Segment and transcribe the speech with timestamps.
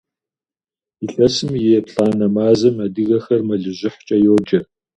[1.05, 4.59] Илъэсым и еплӀанэ мазэм адыгэхэр мэлыжьыхькӀэ йоджэ.